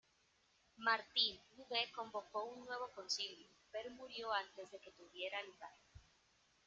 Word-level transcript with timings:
Martín 0.77 1.39
V 1.55 1.91
convocó 1.93 2.45
un 2.45 2.65
nuevo 2.65 2.89
concilio, 2.95 3.45
pero 3.71 3.91
murió 3.91 4.33
antes 4.33 4.71
de 4.71 4.79
que 4.79 4.89
tuviera 4.93 5.43
lugar. 5.43 5.75